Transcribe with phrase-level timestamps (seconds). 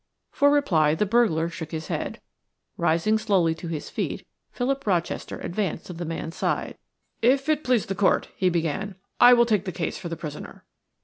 [0.31, 2.19] For reply the burglar shook his head.
[2.75, 6.75] Rising slowly to his feet, Philip Rochester advanced to the man's side.
[7.21, 10.65] "If it please the court," he began, "I will take the case for the prisoner."